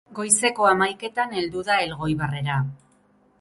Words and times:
Goizeko 0.19 0.65
hamaiketan 0.69 1.35
heldu 1.41 1.63
da 1.69 1.77
Elgoibarrera. 1.89 2.57